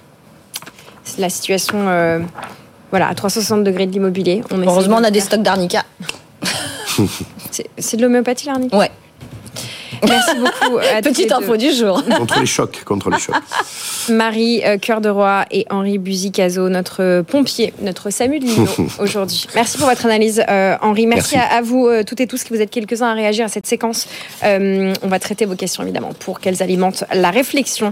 la 1.18 1.28
situation 1.28 1.87
euh, 1.88 2.20
Voilà, 2.90 3.09
à 3.09 3.14
360 3.14 3.62
degrés 3.62 3.87
de 3.87 3.92
l'immobilier. 3.92 4.42
Heureusement, 4.50 4.97
on 5.00 5.04
a 5.04 5.11
des 5.11 5.20
stocks 5.20 5.42
d'arnica. 5.42 5.85
C'est- 7.50 7.68
C'est 7.78 7.97
de 7.99 8.02
l'homéopathie, 8.02 8.47
l'arnica? 8.47 8.76
Ouais. 8.76 8.90
Merci 10.09 10.37
beaucoup. 10.38 10.78
à 10.78 11.02
Petite 11.02 11.28
deux. 11.28 11.35
info 11.35 11.57
du 11.57 11.73
jour. 11.73 12.02
Contre 12.19 12.40
les 12.40 12.47
chocs, 12.47 12.83
contre 12.85 13.11
les 13.11 13.19
chocs. 13.19 13.35
Marie 14.09 14.62
euh, 14.64 14.78
Cœur 14.78 15.00
de 15.00 15.09
Roi 15.09 15.45
et 15.50 15.66
Henri 15.71 15.99
Buzicazo, 15.99 16.69
notre 16.69 17.23
pompier, 17.23 17.73
notre 17.80 18.11
SAMU 18.11 18.38
de 18.40 18.45
Lino 18.45 18.66
aujourd'hui. 18.99 19.47
Merci 19.54 19.78
pour 19.78 19.88
votre 19.88 20.04
analyse, 20.07 20.42
euh, 20.49 20.76
Henri. 20.83 21.07
Merci, 21.07 21.37
Merci. 21.37 21.52
À, 21.54 21.57
à 21.59 21.62
vous 21.62 21.87
euh, 21.87 22.02
toutes 22.04 22.21
et 22.21 22.26
tous 22.26 22.45
qui 22.45 22.52
vous 22.52 22.61
êtes 22.61 22.71
quelques-uns 22.71 23.09
à 23.09 23.14
réagir 23.14 23.45
à 23.45 23.49
cette 23.49 23.66
séquence. 23.66 24.07
Euh, 24.45 24.92
on 25.02 25.09
va 25.09 25.19
traiter 25.19 25.45
vos 25.45 25.54
questions 25.57 25.83
évidemment 25.83 26.12
pour 26.19 26.40
qu'elles 26.40 26.62
alimentent 26.62 27.04
la 27.14 27.30
réflexion 27.30 27.88